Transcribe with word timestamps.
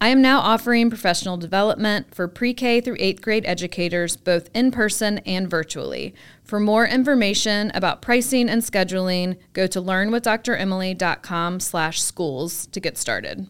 I 0.00 0.10
am 0.10 0.22
now 0.22 0.38
offering 0.38 0.90
professional 0.90 1.36
development 1.36 2.14
for 2.14 2.28
pre 2.28 2.54
K 2.54 2.80
through 2.80 2.98
eighth 3.00 3.20
grade 3.20 3.44
educators, 3.44 4.16
both 4.16 4.48
in 4.54 4.70
person 4.70 5.18
and 5.26 5.50
virtually. 5.50 6.14
For 6.44 6.60
more 6.60 6.86
information 6.86 7.72
about 7.74 8.00
pricing 8.00 8.48
and 8.48 8.62
scheduling, 8.62 9.38
go 9.54 9.66
to 9.66 9.82
learnwithdremily.com 9.82 11.58
slash 11.58 12.00
schools 12.00 12.66
to 12.68 12.78
get 12.78 12.96
started. 12.96 13.48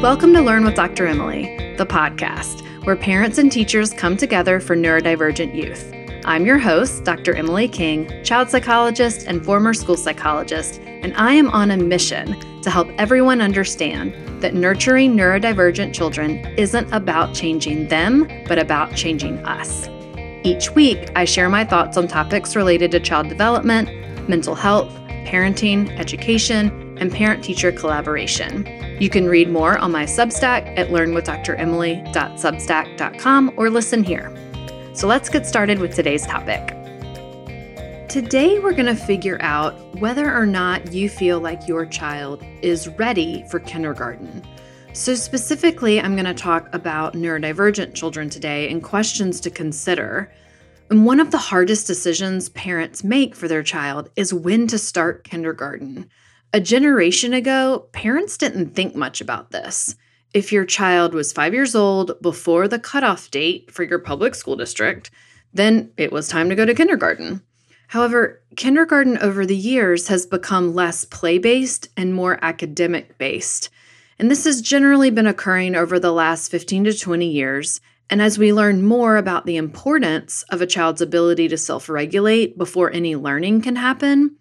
Welcome 0.00 0.32
to 0.32 0.40
Learn 0.40 0.64
with 0.64 0.74
Dr. 0.74 1.06
Emily, 1.06 1.74
the 1.76 1.86
podcast 1.86 2.62
where 2.86 2.96
parents 2.96 3.36
and 3.36 3.52
teachers 3.52 3.92
come 3.92 4.16
together 4.16 4.60
for 4.60 4.74
neurodivergent 4.74 5.54
youth. 5.54 5.92
I'm 6.26 6.44
your 6.44 6.58
host, 6.58 7.04
Dr. 7.04 7.34
Emily 7.36 7.68
King, 7.68 8.10
child 8.24 8.50
psychologist 8.50 9.28
and 9.28 9.44
former 9.44 9.72
school 9.72 9.96
psychologist, 9.96 10.80
and 10.80 11.16
I 11.16 11.34
am 11.34 11.48
on 11.50 11.70
a 11.70 11.76
mission 11.76 12.60
to 12.62 12.70
help 12.70 12.88
everyone 12.98 13.40
understand 13.40 14.12
that 14.42 14.52
nurturing 14.52 15.14
neurodivergent 15.14 15.94
children 15.94 16.38
isn't 16.58 16.92
about 16.92 17.32
changing 17.32 17.86
them, 17.86 18.28
but 18.48 18.58
about 18.58 18.96
changing 18.96 19.38
us. 19.46 19.88
Each 20.42 20.74
week, 20.74 21.12
I 21.14 21.26
share 21.26 21.48
my 21.48 21.64
thoughts 21.64 21.96
on 21.96 22.08
topics 22.08 22.56
related 22.56 22.90
to 22.90 22.98
child 22.98 23.28
development, 23.28 23.88
mental 24.28 24.56
health, 24.56 24.92
parenting, 25.26 25.96
education, 25.96 26.98
and 26.98 27.12
parent 27.12 27.44
teacher 27.44 27.70
collaboration. 27.70 28.66
You 29.00 29.10
can 29.10 29.28
read 29.28 29.48
more 29.48 29.78
on 29.78 29.92
my 29.92 30.06
Substack 30.06 30.76
at 30.76 30.88
learnwithdremily.substack.com 30.88 33.54
or 33.56 33.70
listen 33.70 34.02
here. 34.02 34.36
So 34.96 35.06
let's 35.06 35.28
get 35.28 35.46
started 35.46 35.78
with 35.78 35.94
today's 35.94 36.24
topic. 36.24 36.68
Today, 38.08 38.58
we're 38.60 38.72
going 38.72 38.86
to 38.86 38.96
figure 38.96 39.36
out 39.42 39.74
whether 39.96 40.34
or 40.34 40.46
not 40.46 40.90
you 40.90 41.10
feel 41.10 41.38
like 41.38 41.68
your 41.68 41.84
child 41.84 42.42
is 42.62 42.88
ready 42.88 43.44
for 43.50 43.60
kindergarten. 43.60 44.42
So, 44.94 45.14
specifically, 45.14 46.00
I'm 46.00 46.14
going 46.14 46.24
to 46.24 46.32
talk 46.32 46.74
about 46.74 47.12
neurodivergent 47.12 47.94
children 47.94 48.30
today 48.30 48.70
and 48.70 48.82
questions 48.82 49.38
to 49.40 49.50
consider. 49.50 50.32
And 50.88 51.04
one 51.04 51.20
of 51.20 51.30
the 51.30 51.36
hardest 51.36 51.86
decisions 51.86 52.48
parents 52.48 53.04
make 53.04 53.34
for 53.34 53.48
their 53.48 53.62
child 53.62 54.08
is 54.16 54.32
when 54.32 54.66
to 54.68 54.78
start 54.78 55.24
kindergarten. 55.24 56.08
A 56.54 56.60
generation 56.60 57.34
ago, 57.34 57.86
parents 57.92 58.38
didn't 58.38 58.70
think 58.70 58.94
much 58.94 59.20
about 59.20 59.50
this. 59.50 59.94
If 60.36 60.52
your 60.52 60.66
child 60.66 61.14
was 61.14 61.32
five 61.32 61.54
years 61.54 61.74
old 61.74 62.20
before 62.20 62.68
the 62.68 62.78
cutoff 62.78 63.30
date 63.30 63.70
for 63.70 63.84
your 63.84 63.98
public 63.98 64.34
school 64.34 64.54
district, 64.54 65.10
then 65.54 65.92
it 65.96 66.12
was 66.12 66.28
time 66.28 66.50
to 66.50 66.54
go 66.54 66.66
to 66.66 66.74
kindergarten. 66.74 67.40
However, 67.88 68.42
kindergarten 68.54 69.16
over 69.16 69.46
the 69.46 69.56
years 69.56 70.08
has 70.08 70.26
become 70.26 70.74
less 70.74 71.06
play 71.06 71.38
based 71.38 71.88
and 71.96 72.12
more 72.12 72.38
academic 72.42 73.16
based. 73.16 73.70
And 74.18 74.30
this 74.30 74.44
has 74.44 74.60
generally 74.60 75.08
been 75.08 75.26
occurring 75.26 75.74
over 75.74 75.98
the 75.98 76.12
last 76.12 76.50
15 76.50 76.84
to 76.84 76.92
20 76.92 77.26
years. 77.26 77.80
And 78.10 78.20
as 78.20 78.38
we 78.38 78.52
learn 78.52 78.84
more 78.84 79.16
about 79.16 79.46
the 79.46 79.56
importance 79.56 80.44
of 80.50 80.60
a 80.60 80.66
child's 80.66 81.00
ability 81.00 81.48
to 81.48 81.56
self 81.56 81.88
regulate 81.88 82.58
before 82.58 82.92
any 82.92 83.16
learning 83.16 83.62
can 83.62 83.76
happen, 83.76 84.36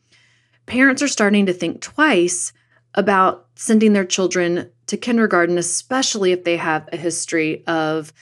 parents 0.66 1.02
are 1.02 1.08
starting 1.08 1.46
to 1.46 1.54
think 1.54 1.80
twice 1.80 2.52
about 2.96 3.48
sending 3.56 3.94
their 3.94 4.04
children 4.04 4.72
to 4.88 4.98
kindergarten, 4.98 5.58
especially 5.58 6.32
if 6.32 6.44
they 6.44 6.58
have 6.58 6.88
a 6.92 6.98
history 6.98 7.64
of 7.68 8.14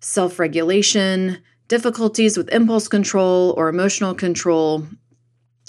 self 0.00 0.38
regulation, 0.38 1.38
difficulties 1.68 2.36
with 2.36 2.52
impulse 2.52 2.88
control 2.88 3.54
or 3.56 3.68
emotional 3.68 4.14
control, 4.14 4.86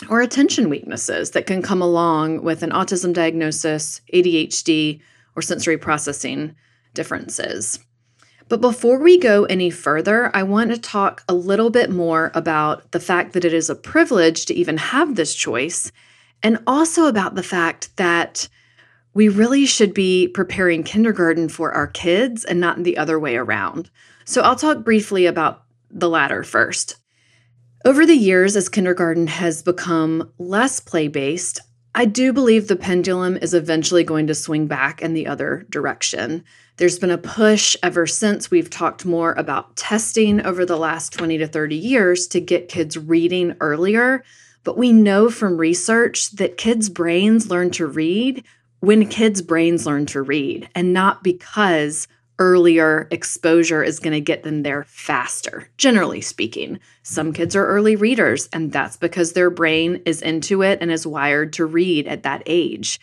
or 0.10 0.22
attention 0.22 0.70
weaknesses 0.70 1.32
that 1.32 1.46
can 1.46 1.62
come 1.62 1.82
along 1.82 2.44
with 2.44 2.64
an 2.64 2.72
autism 2.72 3.14
diagnosis, 3.14 4.02
ADHD, 4.14 5.02
or 5.36 5.42
sensory 5.42 5.78
processing 5.78 6.56
differences. 6.94 7.80
But 8.50 8.62
before 8.62 9.00
we 9.00 9.18
go 9.18 9.46
any 9.46 9.70
further, 9.70 10.30
I 10.36 10.44
want 10.44 10.72
to 10.72 10.78
talk 10.78 11.24
a 11.28 11.34
little 11.34 11.70
bit 11.70 11.90
more 11.90 12.32
about 12.36 12.92
the 12.92 13.00
fact 13.00 13.34
that 13.34 13.46
it 13.46 13.54
is 13.54 13.70
a 13.70 13.76
privilege 13.76 14.46
to 14.46 14.54
even 14.54 14.78
have 14.78 15.16
this 15.16 15.34
choice, 15.34 15.92
and 16.42 16.60
also 16.68 17.08
about 17.08 17.36
the 17.36 17.44
fact 17.44 17.96
that 17.98 18.50
we 19.14 19.30
really 19.30 19.66
should 19.66 19.94
be 19.94 20.28
preparing 20.28 20.84
kindergarten 20.84 21.50
for 21.50 21.72
our 21.72 21.88
kids 21.88 22.44
and 22.44 22.60
not 22.60 22.84
the 22.84 22.98
other 22.98 23.20
way 23.20 23.36
around. 23.36 23.90
So 24.26 24.42
I'll 24.42 24.56
talk 24.56 24.84
briefly 24.84 25.26
about 25.26 25.64
the 25.90 26.10
latter 26.10 26.44
first. 26.44 26.96
Over 27.86 28.06
the 28.06 28.16
years, 28.16 28.56
as 28.56 28.70
kindergarten 28.70 29.28
has 29.28 29.62
become 29.62 30.32
less 30.40 30.80
play 30.80 31.10
based, 31.10 31.60
I 31.96 32.06
do 32.06 32.34
believe 32.34 32.68
the 32.68 32.76
pendulum 32.76 33.38
is 33.38 33.54
eventually 33.54 34.04
going 34.04 34.26
to 34.28 34.34
swing 34.34 34.66
back 34.66 35.02
in 35.02 35.14
the 35.14 35.28
other 35.28 35.68
direction. 35.70 36.44
There's 36.78 36.98
been 36.98 37.12
a 37.12 37.20
push 37.20 37.76
ever 37.84 38.08
since 38.08 38.50
we've 38.50 38.70
talked 38.70 39.06
more 39.06 39.34
about 39.34 39.76
testing 39.76 40.44
over 40.44 40.66
the 40.66 40.78
last 40.78 41.14
20 41.14 41.38
to 41.38 41.48
30 41.48 41.76
years 41.76 42.26
to 42.30 42.40
get 42.40 42.70
kids 42.70 42.98
reading 42.98 43.56
earlier. 43.60 44.24
But 44.64 44.78
we 44.78 44.92
know 44.92 45.30
from 45.30 45.58
research 45.58 46.32
that 46.32 46.58
kids' 46.58 46.90
brains 46.90 47.52
learn 47.52 47.70
to 47.72 47.86
read 47.86 48.44
when 48.84 49.08
kids' 49.08 49.42
brains 49.42 49.86
learn 49.86 50.06
to 50.06 50.22
read 50.22 50.68
and 50.76 50.92
not 50.92 51.24
because 51.24 52.06
earlier 52.38 53.08
exposure 53.12 53.82
is 53.82 53.98
going 53.98 54.12
to 54.12 54.20
get 54.20 54.44
them 54.44 54.62
there 54.64 54.84
faster, 54.84 55.70
generally 55.78 56.20
speaking. 56.20 56.78
Some 57.02 57.32
kids 57.32 57.56
are 57.56 57.66
early 57.66 57.96
readers, 57.96 58.50
and 58.52 58.74
that's 58.74 58.98
because 58.98 59.32
their 59.32 59.50
brain 59.50 60.02
is 60.06 60.22
into 60.22 60.64
it 60.64 60.80
and 60.82 60.92
is 60.92 61.08
wired 61.08 61.54
to 61.54 61.66
read 61.66 62.08
at 62.10 62.24
that 62.24 62.44
age. 62.46 63.00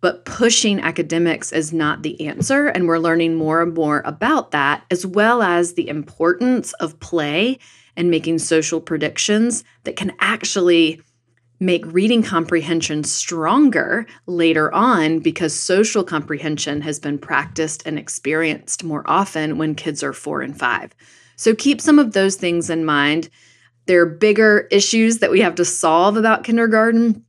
But 0.00 0.24
pushing 0.24 0.80
academics 0.80 1.52
is 1.52 1.72
not 1.72 2.02
the 2.02 2.26
answer, 2.26 2.66
and 2.66 2.88
we're 2.88 2.98
learning 2.98 3.36
more 3.36 3.62
and 3.62 3.72
more 3.72 4.02
about 4.04 4.50
that, 4.50 4.82
as 4.90 5.06
well 5.06 5.42
as 5.42 5.74
the 5.74 5.88
importance 5.88 6.72
of 6.72 6.98
play 6.98 7.60
and 7.96 8.10
making 8.10 8.40
social 8.40 8.80
predictions 8.80 9.62
that 9.84 9.94
can 9.94 10.10
actually 10.18 11.00
make 11.60 11.84
reading 11.86 12.22
comprehension 12.22 13.04
stronger 13.04 14.06
later 14.26 14.72
on 14.74 15.18
because 15.18 15.54
social 15.54 16.02
comprehension 16.02 16.80
has 16.80 16.98
been 16.98 17.18
practiced 17.18 17.82
and 17.86 17.98
experienced 17.98 18.82
more 18.82 19.04
often 19.04 19.58
when 19.58 19.74
kids 19.74 20.02
are 20.02 20.14
four 20.14 20.40
and 20.40 20.58
five. 20.58 20.94
So 21.36 21.54
keep 21.54 21.80
some 21.80 21.98
of 21.98 22.12
those 22.12 22.36
things 22.36 22.70
in 22.70 22.86
mind. 22.86 23.28
There 23.86 24.00
are 24.00 24.06
bigger 24.06 24.68
issues 24.70 25.18
that 25.18 25.30
we 25.30 25.40
have 25.40 25.54
to 25.56 25.64
solve 25.64 26.16
about 26.16 26.44
kindergarten, 26.44 27.24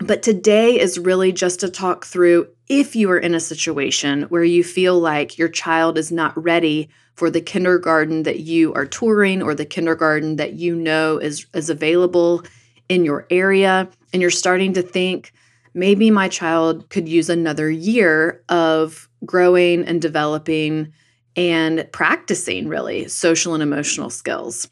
but 0.00 0.22
today 0.22 0.80
is 0.80 0.98
really 0.98 1.30
just 1.30 1.60
to 1.60 1.68
talk 1.68 2.06
through 2.06 2.48
if 2.68 2.96
you 2.96 3.10
are 3.10 3.18
in 3.18 3.34
a 3.34 3.40
situation 3.40 4.22
where 4.24 4.44
you 4.44 4.64
feel 4.64 4.98
like 4.98 5.36
your 5.36 5.48
child 5.48 5.98
is 5.98 6.10
not 6.10 6.42
ready 6.42 6.88
for 7.14 7.30
the 7.30 7.40
kindergarten 7.40 8.22
that 8.22 8.40
you 8.40 8.72
are 8.72 8.86
touring 8.86 9.42
or 9.42 9.54
the 9.54 9.66
kindergarten 9.66 10.36
that 10.36 10.54
you 10.54 10.74
know 10.74 11.18
is, 11.18 11.46
is 11.54 11.68
available 11.68 12.42
in 12.88 13.04
your 13.04 13.26
area 13.30 13.88
and 14.12 14.22
you're 14.22 14.30
starting 14.30 14.72
to 14.74 14.82
think 14.82 15.32
maybe 15.74 16.10
my 16.10 16.28
child 16.28 16.88
could 16.90 17.08
use 17.08 17.28
another 17.28 17.70
year 17.70 18.42
of 18.48 19.08
growing 19.24 19.84
and 19.84 20.00
developing 20.00 20.92
and 21.36 21.88
practicing 21.92 22.68
really 22.68 23.08
social 23.08 23.54
and 23.54 23.62
emotional 23.62 24.10
skills. 24.10 24.68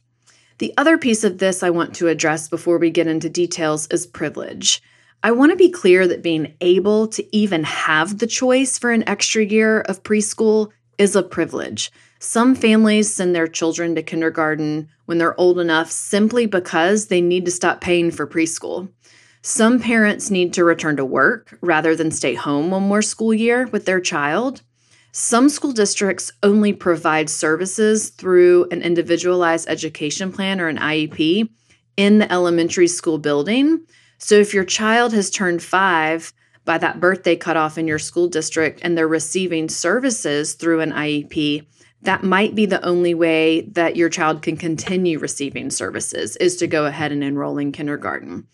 The 0.59 0.73
other 0.77 0.97
piece 0.97 1.25
of 1.25 1.39
this 1.39 1.63
I 1.63 1.71
want 1.71 1.95
to 1.97 2.09
address 2.09 2.49
before 2.49 2.79
we 2.79 2.91
get 2.91 3.09
into 3.09 3.29
details 3.29 3.89
is 3.89 4.07
privilege. 4.07 4.81
I 5.25 5.33
want 5.33 5.51
to 5.51 5.57
be 5.57 5.71
clear 5.71 6.07
that 6.07 6.23
being 6.23 6.55
able 6.61 7.09
to 7.09 7.37
even 7.37 7.65
have 7.65 8.19
the 8.19 8.27
choice 8.27 8.79
for 8.79 8.91
an 8.91 9.09
extra 9.09 9.45
year 9.45 9.81
of 9.83 10.03
preschool 10.03 10.71
is 10.99 11.17
a 11.17 11.23
privilege. 11.23 11.91
Some 12.25 12.55
families 12.55 13.13
send 13.13 13.35
their 13.35 13.49
children 13.49 13.97
to 13.97 14.03
kindergarten 14.03 14.89
when 15.07 15.19
they're 15.19 15.39
old 15.41 15.59
enough 15.59 15.91
simply 15.91 16.47
because 16.47 17.09
they 17.09 17.21
need 17.21 17.45
to 17.47 17.51
stop 17.51 17.81
paying 17.81 18.13
for 18.13 18.29
preschool. 18.29 18.89
Some 19.43 19.81
parents 19.81 20.31
need 20.31 20.53
to 20.53 20.63
return 20.63 20.97
to 20.99 21.05
work 21.05 21.59
rather 21.63 21.97
than 21.97 22.13
stay 22.13 22.35
home 22.35 22.71
one 22.71 22.85
more 22.85 23.03
school 23.03 23.35
year 23.35 23.67
with 23.67 23.87
their 23.87 23.99
child. 24.01 24.63
Some 25.11 25.49
school 25.49 25.73
districts 25.73 26.31
only 26.45 26.73
provide 26.73 27.29
services 27.29 28.11
through 28.11 28.69
an 28.71 28.83
individualized 28.83 29.69
education 29.69 30.31
plan 30.31 30.61
or 30.61 30.69
an 30.69 30.79
IEP 30.79 31.51
in 31.97 32.19
the 32.19 32.33
elementary 32.33 32.87
school 32.87 33.19
building. 33.19 33.85
So 34.19 34.37
if 34.37 34.55
your 34.55 34.65
child 34.65 35.13
has 35.13 35.29
turned 35.29 35.61
five 35.61 36.33
by 36.65 36.79
that 36.79 37.01
birthday 37.01 37.35
cutoff 37.35 37.79
in 37.79 37.89
your 37.89 37.99
school 37.99 38.29
district 38.29 38.79
and 38.85 38.97
they're 38.97 39.09
receiving 39.09 39.69
services 39.69 40.55
through 40.55 40.83
an 40.83 40.93
IEP, 40.93 41.67
that 42.03 42.25
might 42.25 42.55
be 42.55 42.67
the 42.67 42.85
only 42.85 43.15
way 43.15 43.63
that 43.73 43.97
your 43.97 44.09
child 44.09 44.43
can 44.43 44.57
continue 44.57 45.19
receiving 45.19 45.71
services 45.71 46.37
is 46.37 46.57
to 46.57 46.67
go 46.67 46.87
ahead 46.87 47.13
and 47.13 47.23
enroll 47.23 47.59
in 47.59 47.73
kindergarten. 47.73 48.47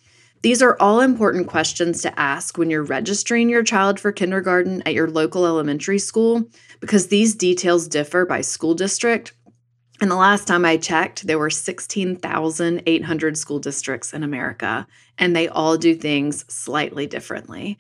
These 0.43 0.63
are 0.63 0.77
all 0.79 1.01
important 1.01 1.49
questions 1.49 2.03
to 2.03 2.19
ask 2.19 2.57
when 2.57 2.71
you're 2.71 2.85
registering 2.85 3.49
your 3.49 3.65
child 3.65 3.99
for 3.99 4.13
kindergarten 4.13 4.83
at 4.87 4.95
your 4.95 5.11
local 5.11 5.47
elementary 5.47 5.99
school 5.99 6.45
because 6.81 7.09
these 7.09 7.35
details 7.35 7.89
differ 7.89 8.25
by 8.25 8.43
school 8.43 8.75
district. 8.75 9.33
And 10.01 10.11
the 10.11 10.17
last 10.17 10.47
time 10.47 10.65
I 10.65 10.77
checked, 10.77 11.27
there 11.27 11.41
were 11.41 11.51
16,800 11.51 13.37
school 13.37 13.59
districts 13.59 14.13
in 14.13 14.23
America, 14.23 14.87
and 15.17 15.35
they 15.35 15.49
all 15.49 15.77
do 15.77 15.97
things 15.97 16.45
slightly 16.53 17.09
differently. 17.09 17.79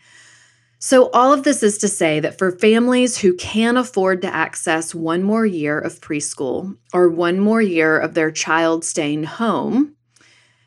So, 0.80 1.10
all 1.10 1.32
of 1.32 1.42
this 1.42 1.64
is 1.64 1.76
to 1.78 1.88
say 1.88 2.20
that 2.20 2.38
for 2.38 2.52
families 2.52 3.18
who 3.18 3.34
can 3.34 3.76
afford 3.76 4.22
to 4.22 4.32
access 4.32 4.94
one 4.94 5.24
more 5.24 5.44
year 5.44 5.76
of 5.76 6.00
preschool 6.00 6.76
or 6.92 7.08
one 7.08 7.40
more 7.40 7.60
year 7.60 7.98
of 7.98 8.14
their 8.14 8.30
child 8.30 8.84
staying 8.84 9.24
home, 9.24 9.96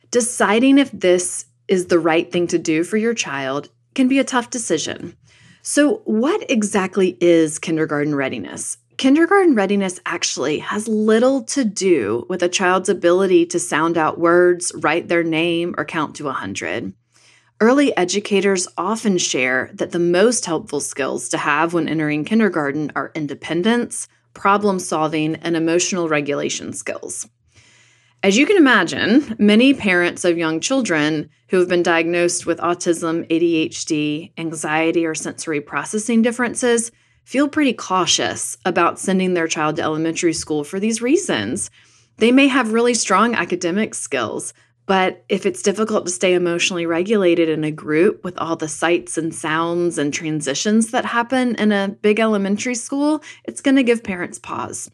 deciding 0.10 0.78
if 0.78 0.92
this 0.92 1.46
is 1.70 1.86
the 1.86 2.00
right 2.00 2.30
thing 2.30 2.48
to 2.48 2.60
do 2.60 2.84
for 2.84 2.98
your 2.98 3.14
child 3.14 3.70
can 3.96 4.10
be 4.10 4.20
a 4.20 4.26
tough 4.26 4.50
decision. 4.50 5.16
So, 5.62 6.02
what 6.04 6.50
exactly 6.52 7.18
is 7.22 7.58
kindergarten 7.58 8.14
readiness? 8.14 8.78
Kindergarten 8.98 9.56
readiness 9.56 10.02
actually 10.06 10.60
has 10.60 10.90
little 10.90 11.44
to 11.46 11.64
do 11.64 12.26
with 12.28 12.44
a 12.44 12.50
child's 12.50 12.90
ability 12.90 13.46
to 13.48 13.60
sound 13.60 13.98
out 13.98 14.20
words, 14.20 14.74
write 14.76 15.08
their 15.08 15.24
name, 15.24 15.74
or 15.78 15.86
count 15.86 16.16
to 16.18 16.26
100. 16.26 16.94
Early 17.62 17.96
educators 17.96 18.68
often 18.76 19.20
share 19.20 19.70
that 19.76 19.92
the 19.92 20.00
most 20.00 20.48
helpful 20.48 20.80
skills 20.80 21.30
to 21.30 21.38
have 21.38 21.76
when 21.76 21.88
entering 21.88 22.26
kindergarten 22.26 22.92
are 22.96 23.12
independence, 23.14 24.08
problem 24.34 24.80
solving, 24.80 25.36
and 25.36 25.56
emotional 25.56 26.10
regulation 26.10 26.74
skills. 26.74 27.30
As 28.24 28.36
you 28.36 28.48
can 28.48 28.58
imagine, 28.58 29.36
many 29.38 29.76
parents 29.76 30.26
of 30.26 30.40
young 30.40 30.60
children 30.60 31.30
who 31.50 31.60
have 31.60 31.70
been 31.70 31.84
diagnosed 31.84 32.48
with 32.48 32.58
autism, 32.58 33.30
ADHD, 33.30 34.32
anxiety, 34.40 35.06
or 35.06 35.14
sensory 35.14 35.62
processing 35.62 36.24
differences 36.24 36.92
feel 37.26 37.48
pretty 37.48 37.74
cautious 37.74 38.58
about 38.66 38.98
sending 38.98 39.36
their 39.36 39.48
child 39.48 39.76
to 39.76 39.84
elementary 39.84 40.34
school 40.34 40.64
for 40.64 40.80
these 40.80 41.00
reasons. 41.00 41.70
They 42.18 42.32
may 42.32 42.48
have 42.48 42.74
really 42.74 42.96
strong 42.96 43.36
academic 43.36 43.94
skills, 43.94 44.52
but 44.92 45.24
if 45.30 45.46
it's 45.46 45.62
difficult 45.62 46.06
to 46.06 46.12
stay 46.12 46.34
emotionally 46.34 46.86
regulated 46.86 47.48
in 47.48 47.64
a 47.64 47.72
group 47.72 48.26
with 48.26 48.38
all 48.38 48.58
the 48.58 48.68
sights 48.68 49.18
and 49.18 49.34
sounds 49.34 49.98
and 49.98 50.14
transitions 50.14 50.92
that 50.92 51.06
happen 51.06 51.56
in 51.56 51.72
a 51.72 51.96
big 52.02 52.20
elementary 52.20 52.76
school, 52.76 53.24
it's 53.46 53.62
going 53.62 53.78
to 53.78 53.84
give 53.84 54.04
parents 54.04 54.38
pause. 54.38 54.92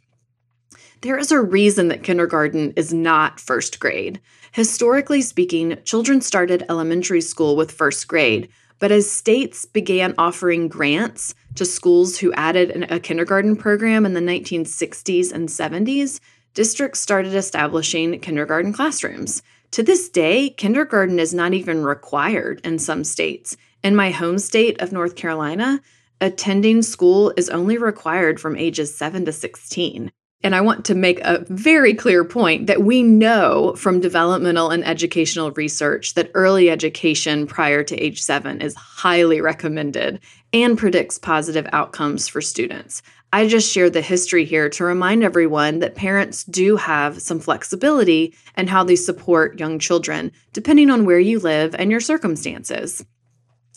There 1.01 1.17
is 1.17 1.31
a 1.31 1.41
reason 1.41 1.87
that 1.87 2.03
kindergarten 2.03 2.73
is 2.75 2.93
not 2.93 3.39
first 3.39 3.79
grade. 3.79 4.21
Historically 4.51 5.23
speaking, 5.23 5.79
children 5.83 6.21
started 6.21 6.63
elementary 6.69 7.21
school 7.21 7.55
with 7.55 7.71
first 7.71 8.07
grade, 8.07 8.49
but 8.77 8.91
as 8.91 9.09
states 9.09 9.65
began 9.65 10.13
offering 10.19 10.67
grants 10.67 11.33
to 11.55 11.65
schools 11.65 12.19
who 12.19 12.31
added 12.33 12.85
a 12.91 12.99
kindergarten 12.99 13.55
program 13.55 14.05
in 14.05 14.13
the 14.13 14.21
1960s 14.21 15.31
and 15.31 15.49
70s, 15.49 16.19
districts 16.53 16.99
started 16.99 17.33
establishing 17.33 18.19
kindergarten 18.19 18.73
classrooms. 18.73 19.41
To 19.71 19.83
this 19.83 20.09
day, 20.09 20.49
kindergarten 20.49 21.19
is 21.19 21.33
not 21.33 21.53
even 21.53 21.83
required 21.83 22.61
in 22.63 22.79
some 22.79 23.03
states. 23.03 23.57
In 23.83 23.95
my 23.95 24.11
home 24.11 24.39
state 24.39 24.81
of 24.81 24.91
North 24.91 25.15
Carolina, 25.15 25.81
attending 26.19 26.81
school 26.81 27.33
is 27.37 27.49
only 27.49 27.77
required 27.77 28.39
from 28.39 28.55
ages 28.55 28.95
7 28.95 29.25
to 29.25 29.31
16. 29.31 30.11
And 30.43 30.55
I 30.55 30.61
want 30.61 30.85
to 30.85 30.95
make 30.95 31.19
a 31.21 31.43
very 31.49 31.95
clear 31.95 32.23
point 32.23 32.67
that 32.67 32.83
we 32.83 33.01
know 33.01 33.73
from 33.75 33.99
developmental 33.99 34.69
and 34.69 34.85
educational 34.85 35.51
research 35.51 36.13
that 36.13 36.29
early 36.35 36.69
education 36.69 37.47
prior 37.47 37.83
to 37.83 37.95
age 37.97 38.21
seven 38.21 38.61
is 38.61 38.75
highly 38.75 39.41
recommended 39.41 40.19
and 40.53 40.77
predicts 40.77 41.17
positive 41.17 41.67
outcomes 41.73 42.27
for 42.27 42.39
students. 42.39 43.01
I 43.33 43.47
just 43.47 43.71
shared 43.71 43.93
the 43.93 44.01
history 44.01 44.45
here 44.45 44.69
to 44.69 44.85
remind 44.85 45.23
everyone 45.23 45.79
that 45.79 45.95
parents 45.95 46.43
do 46.45 46.77
have 46.77 47.21
some 47.21 47.39
flexibility 47.39 48.33
in 48.55 48.67
how 48.67 48.83
they 48.83 48.95
support 48.95 49.59
young 49.59 49.79
children, 49.79 50.31
depending 50.53 50.89
on 50.89 51.05
where 51.05 51.19
you 51.19 51.39
live 51.39 51.75
and 51.75 51.91
your 51.91 51.99
circumstances. 51.99 53.03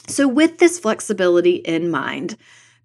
So, 0.07 0.29
with 0.29 0.59
this 0.59 0.79
flexibility 0.79 1.57
in 1.57 1.91
mind, 1.91 2.37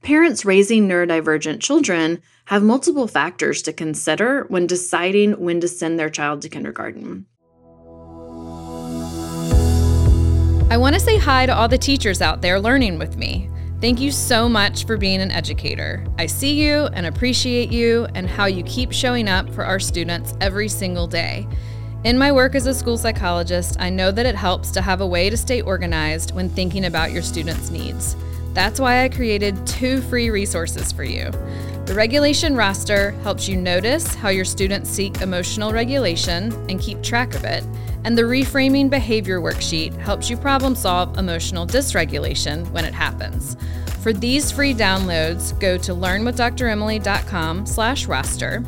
parents 0.06 0.46
raising 0.46 0.88
neurodivergent 0.88 1.60
children 1.60 2.22
have 2.46 2.62
multiple 2.62 3.08
factors 3.08 3.64
to 3.64 3.74
consider 3.74 4.46
when 4.50 4.68
deciding 4.68 5.32
when 5.32 5.60
to 5.60 5.68
send 5.68 5.98
their 5.98 6.12
child 6.12 6.44
to 6.44 6.48
kindergarten. 6.48 7.26
I 10.70 10.78
want 10.78 10.94
to 10.94 11.00
say 11.00 11.18
hi 11.18 11.48
to 11.48 11.56
all 11.56 11.68
the 11.68 11.80
teachers 11.80 12.22
out 12.22 12.44
there 12.44 12.60
learning 12.60 13.00
with 13.00 13.18
me. 13.18 13.50
Thank 13.82 14.00
you 14.00 14.12
so 14.12 14.48
much 14.48 14.86
for 14.86 14.96
being 14.96 15.22
an 15.22 15.32
educator. 15.32 16.06
I 16.20 16.28
see 16.28 16.54
you 16.54 16.86
and 16.94 17.08
appreciate 17.08 17.72
you 17.72 18.06
and 18.14 18.30
how 18.30 18.46
you 18.46 18.64
keep 18.64 18.92
showing 18.92 19.28
up 19.28 19.50
for 19.56 19.66
our 19.66 19.80
students 19.80 20.36
every 20.40 20.70
single 20.70 21.08
day. 21.08 21.48
In 22.04 22.16
my 22.16 22.32
work 22.32 22.54
as 22.54 22.68
a 22.68 22.76
school 22.76 23.00
psychologist, 23.00 23.78
I 23.80 23.90
know 23.90 24.12
that 24.12 24.28
it 24.28 24.36
helps 24.36 24.70
to 24.72 24.84
have 24.84 25.02
a 25.02 25.08
way 25.08 25.32
to 25.32 25.38
stay 25.38 25.62
organized 25.62 26.36
when 26.36 26.48
thinking 26.48 26.86
about 26.86 27.12
your 27.12 27.24
students' 27.24 27.72
needs. 27.72 28.16
That's 28.56 28.80
why 28.80 29.04
I 29.04 29.10
created 29.10 29.68
two 29.68 30.02
free 30.02 30.30
resources 30.30 30.94
for 30.94 31.04
you. 31.04 31.30
The 31.86 31.94
regulation 31.94 32.56
roster 32.56 33.12
helps 33.22 33.48
you 33.50 33.58
notice 33.58 34.16
how 34.16 34.30
your 34.30 34.46
students 34.46 34.90
seek 34.90 35.22
emotional 35.22 35.74
regulation 35.74 36.54
and 36.70 36.80
keep 36.80 37.04
track 37.04 37.36
of 37.36 37.44
it. 37.44 37.66
And 38.06 38.18
the 38.18 38.24
reframing 38.24 38.90
behavior 38.90 39.42
worksheet 39.42 39.96
helps 39.98 40.30
you 40.30 40.38
problem 40.38 40.74
solve 40.74 41.18
emotional 41.18 41.68
dysregulation 41.68 42.68
when 42.72 42.86
it 42.86 42.94
happens. 42.94 43.58
For 44.02 44.14
these 44.14 44.52
free 44.52 44.74
downloads, 44.74 45.60
go 45.60 45.78
to 45.78 45.94
learnwithdremily.com 45.94 47.66
slash 47.66 48.06
roster 48.06 48.64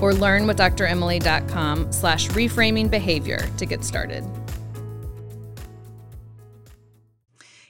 or 0.00 0.12
learnwithdremily.com 0.12 1.92
slash 1.92 2.28
reframing 2.28 2.88
behavior 2.88 3.38
to 3.56 3.66
get 3.66 3.82
started. 3.82 4.24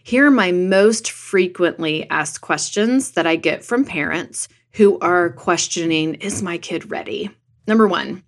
Here 0.06 0.26
are 0.26 0.30
my 0.30 0.52
most 0.52 1.10
frequently 1.10 2.06
asked 2.10 2.42
questions 2.42 3.12
that 3.12 3.26
I 3.26 3.36
get 3.36 3.64
from 3.64 3.86
parents 3.86 4.48
who 4.72 4.98
are 4.98 5.30
questioning 5.30 6.16
Is 6.16 6.42
my 6.42 6.58
kid 6.58 6.90
ready? 6.90 7.30
Number 7.66 7.88
one, 7.88 8.22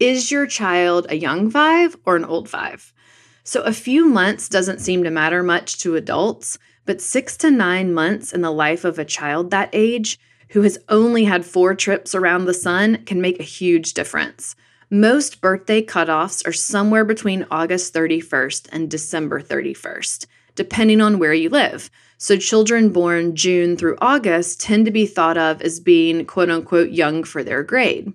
is 0.00 0.32
your 0.32 0.48
child 0.48 1.06
a 1.08 1.14
young 1.14 1.48
five 1.48 1.96
or 2.04 2.16
an 2.16 2.24
old 2.24 2.48
five? 2.48 2.92
So, 3.44 3.62
a 3.62 3.72
few 3.72 4.06
months 4.06 4.48
doesn't 4.48 4.80
seem 4.80 5.04
to 5.04 5.10
matter 5.12 5.44
much 5.44 5.78
to 5.78 5.94
adults, 5.94 6.58
but 6.84 7.00
six 7.00 7.36
to 7.36 7.50
nine 7.52 7.94
months 7.94 8.32
in 8.32 8.40
the 8.40 8.50
life 8.50 8.84
of 8.84 8.98
a 8.98 9.04
child 9.04 9.52
that 9.52 9.70
age 9.72 10.18
who 10.48 10.62
has 10.62 10.80
only 10.88 11.26
had 11.26 11.46
four 11.46 11.76
trips 11.76 12.12
around 12.12 12.46
the 12.46 12.54
sun 12.54 13.04
can 13.04 13.20
make 13.20 13.38
a 13.38 13.44
huge 13.44 13.94
difference. 13.94 14.56
Most 14.90 15.40
birthday 15.40 15.80
cutoffs 15.80 16.44
are 16.44 16.52
somewhere 16.52 17.04
between 17.04 17.46
August 17.52 17.94
31st 17.94 18.68
and 18.72 18.90
December 18.90 19.40
31st, 19.40 20.26
depending 20.54 21.00
on 21.00 21.18
where 21.18 21.34
you 21.34 21.48
live. 21.48 21.90
So, 22.18 22.36
children 22.36 22.90
born 22.90 23.34
June 23.34 23.76
through 23.76 23.96
August 24.00 24.60
tend 24.60 24.84
to 24.84 24.90
be 24.90 25.06
thought 25.06 25.38
of 25.38 25.62
as 25.62 25.80
being 25.80 26.26
quote 26.26 26.50
unquote 26.50 26.90
young 26.90 27.24
for 27.24 27.42
their 27.42 27.62
grade. 27.62 28.12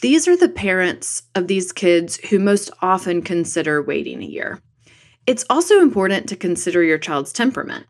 These 0.00 0.28
are 0.28 0.36
the 0.36 0.48
parents 0.48 1.24
of 1.34 1.48
these 1.48 1.72
kids 1.72 2.18
who 2.28 2.38
most 2.38 2.70
often 2.82 3.22
consider 3.22 3.82
waiting 3.82 4.22
a 4.22 4.26
year. 4.26 4.60
It's 5.26 5.44
also 5.50 5.80
important 5.80 6.28
to 6.28 6.36
consider 6.36 6.82
your 6.82 6.98
child's 6.98 7.32
temperament. 7.32 7.86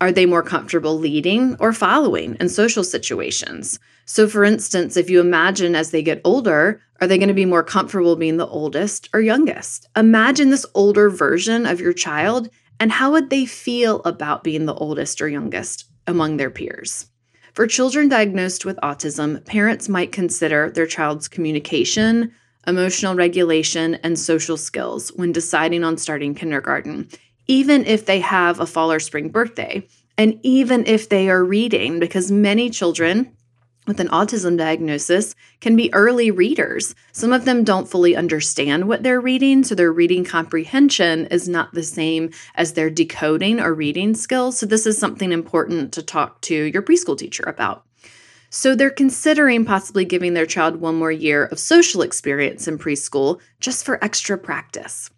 Are 0.00 0.10
they 0.10 0.26
more 0.26 0.42
comfortable 0.42 0.98
leading 0.98 1.56
or 1.60 1.72
following 1.72 2.36
in 2.40 2.48
social 2.48 2.82
situations? 2.82 3.78
So, 4.06 4.28
for 4.28 4.44
instance, 4.44 4.96
if 4.96 5.08
you 5.08 5.20
imagine 5.20 5.74
as 5.74 5.92
they 5.92 6.02
get 6.02 6.20
older, 6.24 6.82
are 7.00 7.06
they 7.06 7.16
going 7.16 7.28
to 7.28 7.34
be 7.34 7.46
more 7.46 7.62
comfortable 7.62 8.16
being 8.16 8.36
the 8.36 8.46
oldest 8.46 9.08
or 9.14 9.20
youngest? 9.20 9.88
Imagine 9.96 10.50
this 10.50 10.66
older 10.74 11.08
version 11.08 11.64
of 11.64 11.80
your 11.80 11.92
child 11.92 12.50
and 12.80 12.92
how 12.92 13.12
would 13.12 13.30
they 13.30 13.46
feel 13.46 14.02
about 14.04 14.44
being 14.44 14.66
the 14.66 14.74
oldest 14.74 15.20
or 15.20 15.28
youngest 15.28 15.84
among 16.06 16.36
their 16.36 16.50
peers? 16.50 17.06
For 17.52 17.66
children 17.66 18.08
diagnosed 18.08 18.64
with 18.64 18.76
autism, 18.78 19.44
parents 19.44 19.88
might 19.88 20.10
consider 20.10 20.70
their 20.70 20.86
child's 20.86 21.28
communication, 21.28 22.32
emotional 22.66 23.14
regulation, 23.14 23.94
and 24.02 24.18
social 24.18 24.56
skills 24.56 25.10
when 25.10 25.30
deciding 25.30 25.84
on 25.84 25.96
starting 25.96 26.34
kindergarten, 26.34 27.08
even 27.46 27.86
if 27.86 28.06
they 28.06 28.20
have 28.20 28.58
a 28.58 28.66
fall 28.66 28.90
or 28.90 28.98
spring 28.98 29.28
birthday, 29.28 29.86
and 30.18 30.38
even 30.42 30.84
if 30.86 31.08
they 31.08 31.28
are 31.28 31.44
reading, 31.44 32.00
because 32.00 32.32
many 32.32 32.70
children 32.70 33.30
with 33.86 34.00
an 34.00 34.08
autism 34.08 34.56
diagnosis 34.56 35.34
can 35.60 35.76
be 35.76 35.92
early 35.92 36.30
readers. 36.30 36.94
Some 37.12 37.32
of 37.32 37.44
them 37.44 37.64
don't 37.64 37.88
fully 37.88 38.16
understand 38.16 38.88
what 38.88 39.02
they're 39.02 39.20
reading, 39.20 39.62
so 39.62 39.74
their 39.74 39.92
reading 39.92 40.24
comprehension 40.24 41.26
is 41.26 41.48
not 41.48 41.74
the 41.74 41.82
same 41.82 42.30
as 42.54 42.72
their 42.72 42.90
decoding 42.90 43.60
or 43.60 43.74
reading 43.74 44.14
skills. 44.14 44.58
So, 44.58 44.66
this 44.66 44.86
is 44.86 44.98
something 44.98 45.32
important 45.32 45.92
to 45.94 46.02
talk 46.02 46.40
to 46.42 46.54
your 46.54 46.82
preschool 46.82 47.18
teacher 47.18 47.44
about. 47.46 47.84
So, 48.48 48.74
they're 48.74 48.90
considering 48.90 49.64
possibly 49.64 50.04
giving 50.04 50.34
their 50.34 50.46
child 50.46 50.76
one 50.76 50.94
more 50.94 51.12
year 51.12 51.44
of 51.46 51.58
social 51.58 52.02
experience 52.02 52.66
in 52.66 52.78
preschool 52.78 53.40
just 53.60 53.84
for 53.84 54.02
extra 54.02 54.38
practice. 54.38 55.10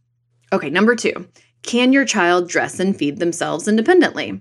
Okay, 0.52 0.70
number 0.70 0.96
two, 0.96 1.28
can 1.62 1.92
your 1.92 2.04
child 2.04 2.48
dress 2.48 2.80
and 2.80 2.96
feed 2.96 3.18
themselves 3.18 3.68
independently? 3.68 4.40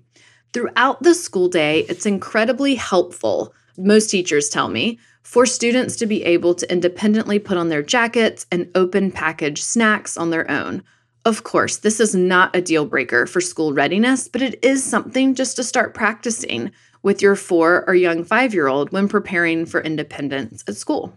Throughout 0.53 1.03
the 1.03 1.13
school 1.13 1.50
day, 1.50 1.82
it's 1.89 2.05
incredibly 2.05 2.75
helpful 2.75 3.53
most 3.77 4.10
teachers 4.10 4.50
tell 4.50 4.70
me, 4.70 5.00
for 5.22 5.46
students 5.46 5.96
to 5.98 6.05
be 6.05 6.24
able 6.24 6.53
to 6.53 6.72
independently 6.72 7.39
put 7.39 7.58
on 7.58 7.70
their 7.70 7.82
jackets 7.82 8.46
and 8.51 8.70
open 8.75 9.12
package 9.12 9.62
snacks 9.62 10.17
on 10.17 10.29
their 10.29 10.50
own. 10.50 10.84
Of 11.25 11.44
course, 11.44 11.77
this 11.77 12.00
is 12.00 12.13
not 12.13 12.55
a 12.55 12.62
deal 12.62 12.86
breaker 12.86 13.25
for 13.25 13.41
school 13.41 13.74
readiness, 13.74 14.27
but 14.27 14.44
it 14.44 14.63
is 14.63 14.84
something 14.84 15.34
just 15.34 15.55
to 15.55 15.63
start 15.63 15.96
practicing 15.96 16.72
with 17.01 17.22
your 17.22 17.36
four 17.36 17.84
or 17.88 17.96
young 17.96 18.24
five 18.24 18.53
year 18.53 18.67
old 18.67 18.91
when 18.91 19.08
preparing 19.08 19.65
for 19.65 19.82
independence 19.82 20.63
at 20.67 20.75
school. 20.75 21.13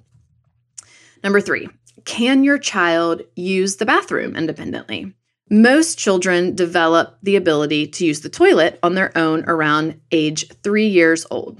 Number 1.22 1.40
three, 1.40 1.68
can 2.06 2.44
your 2.44 2.58
child 2.58 3.22
use 3.36 3.76
the 3.76 3.86
bathroom 3.86 4.36
independently? 4.36 5.12
Most 5.50 5.98
children 5.98 6.54
develop 6.54 7.18
the 7.22 7.36
ability 7.36 7.86
to 7.88 8.06
use 8.06 8.20
the 8.20 8.28
toilet 8.28 8.78
on 8.82 8.94
their 8.94 9.16
own 9.16 9.44
around 9.46 10.00
age 10.10 10.48
three 10.62 10.88
years 10.88 11.26
old. 11.30 11.58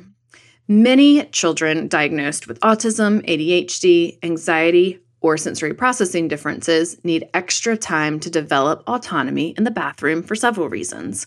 Many 0.70 1.24
children 1.24 1.88
diagnosed 1.88 2.46
with 2.46 2.60
autism, 2.60 3.26
ADHD, 3.26 4.18
anxiety, 4.22 5.00
or 5.22 5.38
sensory 5.38 5.72
processing 5.72 6.28
differences 6.28 7.02
need 7.02 7.26
extra 7.32 7.74
time 7.74 8.20
to 8.20 8.28
develop 8.28 8.82
autonomy 8.86 9.54
in 9.56 9.64
the 9.64 9.70
bathroom 9.70 10.22
for 10.22 10.36
several 10.36 10.68
reasons. 10.68 11.26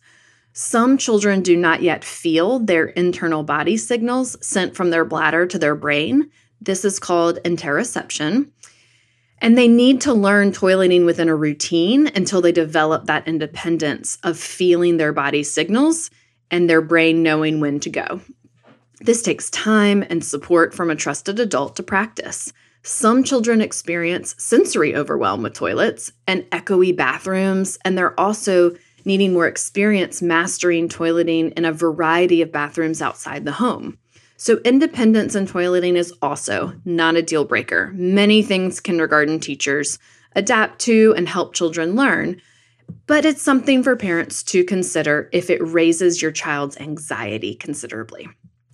Some 0.54 0.96
children 0.96 1.42
do 1.42 1.58
not 1.58 1.82
yet 1.82 2.04
feel 2.04 2.60
their 2.60 2.86
internal 2.86 3.42
body 3.42 3.78
signals 3.78 4.38
sent 4.46 4.76
from 4.76 4.92
their 4.92 5.06
bladder 5.06 5.48
to 5.48 5.58
their 5.58 5.76
brain. 5.76 6.30
This 6.62 6.86
is 6.86 7.00
called 7.00 7.40
interoception. 7.44 8.52
And 9.40 9.58
they 9.58 9.68
need 9.68 10.02
to 10.02 10.14
learn 10.14 10.52
toileting 10.52 11.04
within 11.04 11.30
a 11.30 11.36
routine 11.36 12.06
until 12.14 12.42
they 12.42 12.52
develop 12.52 13.06
that 13.06 13.28
independence 13.28 14.20
of 14.22 14.38
feeling 14.38 14.98
their 14.98 15.14
body 15.14 15.42
signals 15.42 16.12
and 16.52 16.70
their 16.70 16.82
brain 16.82 17.24
knowing 17.24 17.60
when 17.60 17.80
to 17.80 17.90
go. 17.90 18.22
This 19.04 19.24
takes 19.24 19.50
time 19.50 20.06
and 20.10 20.24
support 20.24 20.76
from 20.76 20.92
a 20.92 20.96
trusted 20.96 21.40
adult 21.40 21.76
to 21.78 21.84
practice. 21.84 22.54
Some 22.84 23.24
children 23.24 23.60
experience 23.60 24.36
sensory 24.38 24.96
overwhelm 24.96 25.42
with 25.42 25.54
toilets 25.54 26.12
and 26.28 26.44
echoey 26.52 26.96
bathrooms, 26.96 27.80
and 27.84 27.98
they're 27.98 28.20
also 28.20 28.76
needing 29.04 29.34
more 29.34 29.48
experience 29.48 30.22
mastering 30.22 30.88
toileting 30.88 31.52
in 31.54 31.66
a 31.66 31.72
variety 31.72 32.44
of 32.44 32.52
bathrooms 32.52 33.02
outside 33.02 33.44
the 33.44 33.54
home. 33.54 33.98
So, 34.38 34.60
independence 34.66 35.36
in 35.36 35.48
toileting 35.48 35.96
is 35.96 36.14
also 36.22 36.74
not 36.86 37.16
a 37.16 37.22
deal 37.24 37.46
breaker. 37.46 37.92
Many 37.96 38.44
things 38.44 38.80
kindergarten 38.80 39.40
teachers 39.40 39.98
adapt 40.36 40.80
to 40.82 41.14
and 41.18 41.28
help 41.28 41.54
children 41.56 41.96
learn, 41.96 42.40
but 43.08 43.26
it's 43.26 43.42
something 43.42 43.82
for 43.82 43.96
parents 43.96 44.44
to 44.44 44.64
consider 44.64 45.28
if 45.32 45.50
it 45.50 45.62
raises 45.64 46.22
your 46.22 46.32
child's 46.32 46.78
anxiety 46.78 47.56
considerably. 47.56 48.28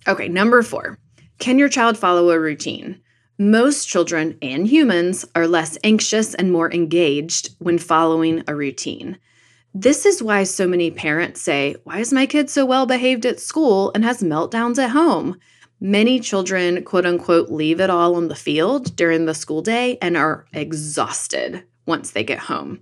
Okay, 0.06 0.28
number 0.28 0.62
four 0.62 0.98
can 1.38 1.58
your 1.58 1.68
child 1.68 1.96
follow 1.96 2.30
a 2.30 2.40
routine? 2.40 3.00
Most 3.38 3.88
children 3.88 4.36
and 4.42 4.66
humans 4.66 5.24
are 5.36 5.46
less 5.46 5.78
anxious 5.84 6.34
and 6.34 6.50
more 6.50 6.72
engaged 6.72 7.50
when 7.60 7.78
following 7.78 8.42
a 8.48 8.56
routine. 8.56 9.18
This 9.72 10.04
is 10.04 10.20
why 10.20 10.42
so 10.42 10.66
many 10.66 10.90
parents 10.90 11.40
say, 11.40 11.76
Why 11.84 12.00
is 12.00 12.12
my 12.12 12.26
kid 12.26 12.50
so 12.50 12.66
well 12.66 12.86
behaved 12.86 13.24
at 13.24 13.38
school 13.38 13.92
and 13.94 14.04
has 14.04 14.22
meltdowns 14.22 14.82
at 14.82 14.90
home? 14.90 15.38
Many 15.80 16.18
children, 16.18 16.82
quote 16.82 17.06
unquote, 17.06 17.50
leave 17.50 17.80
it 17.80 17.90
all 17.90 18.16
on 18.16 18.26
the 18.26 18.34
field 18.34 18.96
during 18.96 19.26
the 19.26 19.34
school 19.34 19.62
day 19.62 19.96
and 20.02 20.16
are 20.16 20.46
exhausted 20.52 21.62
once 21.86 22.10
they 22.10 22.24
get 22.24 22.40
home. 22.40 22.80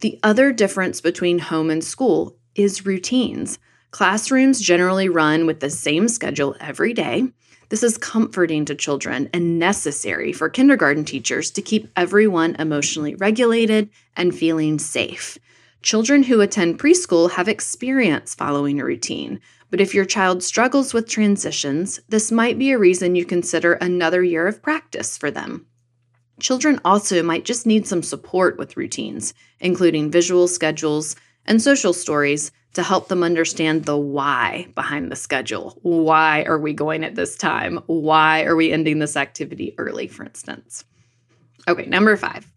The 0.00 0.20
other 0.22 0.52
difference 0.52 1.00
between 1.00 1.38
home 1.38 1.70
and 1.70 1.82
school 1.82 2.36
is 2.54 2.84
routines. 2.84 3.58
Classrooms 3.94 4.60
generally 4.60 5.08
run 5.08 5.46
with 5.46 5.60
the 5.60 5.70
same 5.70 6.08
schedule 6.08 6.56
every 6.58 6.92
day. 6.92 7.28
This 7.68 7.84
is 7.84 7.96
comforting 7.96 8.64
to 8.64 8.74
children 8.74 9.30
and 9.32 9.60
necessary 9.60 10.32
for 10.32 10.48
kindergarten 10.48 11.04
teachers 11.04 11.52
to 11.52 11.62
keep 11.62 11.88
everyone 11.94 12.56
emotionally 12.58 13.14
regulated 13.14 13.88
and 14.16 14.34
feeling 14.34 14.80
safe. 14.80 15.38
Children 15.82 16.24
who 16.24 16.40
attend 16.40 16.80
preschool 16.80 17.30
have 17.30 17.46
experience 17.46 18.34
following 18.34 18.80
a 18.80 18.84
routine, 18.84 19.40
but 19.70 19.80
if 19.80 19.94
your 19.94 20.04
child 20.04 20.42
struggles 20.42 20.92
with 20.92 21.08
transitions, 21.08 22.00
this 22.08 22.32
might 22.32 22.58
be 22.58 22.72
a 22.72 22.78
reason 22.78 23.14
you 23.14 23.24
consider 23.24 23.74
another 23.74 24.24
year 24.24 24.48
of 24.48 24.60
practice 24.60 25.16
for 25.16 25.30
them. 25.30 25.66
Children 26.40 26.80
also 26.84 27.22
might 27.22 27.44
just 27.44 27.64
need 27.64 27.86
some 27.86 28.02
support 28.02 28.58
with 28.58 28.76
routines, 28.76 29.34
including 29.60 30.10
visual 30.10 30.48
schedules 30.48 31.14
and 31.46 31.60
social 31.60 31.92
stories 31.92 32.52
to 32.74 32.82
help 32.82 33.08
them 33.08 33.22
understand 33.22 33.84
the 33.84 33.96
why 33.96 34.66
behind 34.74 35.10
the 35.10 35.16
schedule. 35.16 35.78
Why 35.82 36.42
are 36.42 36.58
we 36.58 36.72
going 36.72 37.04
at 37.04 37.14
this 37.14 37.36
time? 37.36 37.78
Why 37.86 38.42
are 38.44 38.56
we 38.56 38.72
ending 38.72 38.98
this 38.98 39.16
activity 39.16 39.74
early, 39.78 40.08
for 40.08 40.24
instance? 40.24 40.84
Okay, 41.68 41.86
number 41.86 42.16
five. 42.16 42.50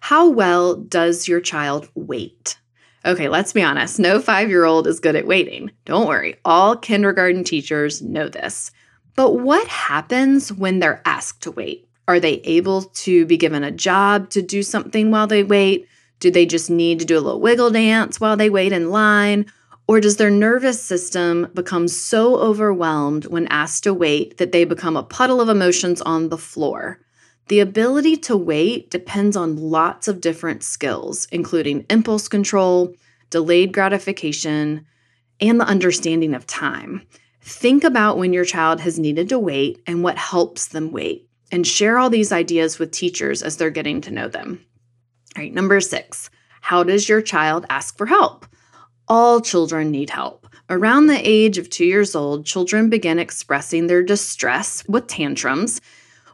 How 0.00 0.28
well 0.28 0.76
does 0.76 1.26
your 1.26 1.40
child 1.40 1.88
wait? 1.94 2.56
Okay, 3.04 3.28
let's 3.28 3.52
be 3.52 3.62
honest. 3.62 3.98
No 3.98 4.20
five 4.20 4.48
year 4.48 4.64
old 4.64 4.86
is 4.86 5.00
good 5.00 5.16
at 5.16 5.26
waiting. 5.26 5.70
Don't 5.84 6.08
worry, 6.08 6.36
all 6.44 6.76
kindergarten 6.76 7.44
teachers 7.44 8.02
know 8.02 8.28
this. 8.28 8.70
But 9.16 9.32
what 9.34 9.66
happens 9.66 10.52
when 10.52 10.78
they're 10.78 11.02
asked 11.04 11.42
to 11.42 11.50
wait? 11.50 11.88
Are 12.06 12.20
they 12.20 12.34
able 12.44 12.82
to 12.82 13.26
be 13.26 13.36
given 13.36 13.64
a 13.64 13.70
job 13.70 14.30
to 14.30 14.42
do 14.42 14.62
something 14.62 15.10
while 15.10 15.26
they 15.26 15.42
wait? 15.42 15.88
Do 16.20 16.30
they 16.30 16.46
just 16.46 16.68
need 16.68 16.98
to 17.00 17.04
do 17.04 17.16
a 17.16 17.20
little 17.20 17.40
wiggle 17.40 17.70
dance 17.70 18.20
while 18.20 18.36
they 18.36 18.50
wait 18.50 18.72
in 18.72 18.90
line? 18.90 19.46
Or 19.86 20.00
does 20.00 20.16
their 20.16 20.30
nervous 20.30 20.82
system 20.82 21.48
become 21.54 21.88
so 21.88 22.36
overwhelmed 22.36 23.26
when 23.26 23.46
asked 23.48 23.84
to 23.84 23.94
wait 23.94 24.36
that 24.36 24.52
they 24.52 24.64
become 24.64 24.96
a 24.96 25.02
puddle 25.02 25.40
of 25.40 25.48
emotions 25.48 26.02
on 26.02 26.28
the 26.28 26.36
floor? 26.36 27.00
The 27.48 27.60
ability 27.60 28.18
to 28.18 28.36
wait 28.36 28.90
depends 28.90 29.34
on 29.34 29.56
lots 29.56 30.06
of 30.06 30.20
different 30.20 30.62
skills, 30.62 31.26
including 31.32 31.86
impulse 31.88 32.28
control, 32.28 32.94
delayed 33.30 33.72
gratification, 33.72 34.84
and 35.40 35.58
the 35.58 35.66
understanding 35.66 36.34
of 36.34 36.46
time. 36.46 37.06
Think 37.40 37.84
about 37.84 38.18
when 38.18 38.34
your 38.34 38.44
child 38.44 38.80
has 38.80 38.98
needed 38.98 39.30
to 39.30 39.38
wait 39.38 39.80
and 39.86 40.02
what 40.02 40.18
helps 40.18 40.66
them 40.66 40.92
wait, 40.92 41.26
and 41.50 41.66
share 41.66 41.96
all 41.98 42.10
these 42.10 42.32
ideas 42.32 42.78
with 42.78 42.90
teachers 42.90 43.42
as 43.42 43.56
they're 43.56 43.70
getting 43.70 44.02
to 44.02 44.10
know 44.10 44.28
them. 44.28 44.62
All 45.36 45.42
right, 45.42 45.52
number 45.52 45.80
six, 45.80 46.30
how 46.60 46.82
does 46.82 47.08
your 47.08 47.22
child 47.22 47.66
ask 47.70 47.96
for 47.96 48.06
help? 48.06 48.46
All 49.06 49.40
children 49.40 49.90
need 49.90 50.10
help. 50.10 50.46
Around 50.70 51.06
the 51.06 51.28
age 51.28 51.56
of 51.56 51.70
two 51.70 51.86
years 51.86 52.14
old, 52.14 52.44
children 52.44 52.90
begin 52.90 53.18
expressing 53.18 53.86
their 53.86 54.02
distress 54.02 54.84
with 54.86 55.06
tantrums 55.06 55.80